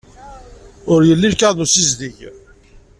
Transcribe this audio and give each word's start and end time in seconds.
Ur 0.91 0.99
yelli 1.05 1.27
lkaɣeḍ 1.33 1.57
n 1.59 1.63
ussizdeg. 1.65 2.17